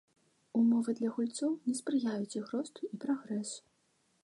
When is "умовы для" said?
0.59-1.11